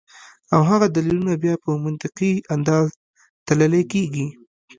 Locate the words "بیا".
1.43-1.55